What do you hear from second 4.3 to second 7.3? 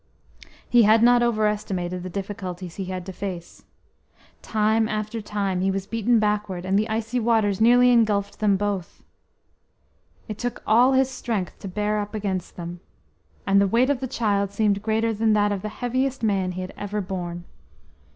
Time after time he was beaten backward, and the icy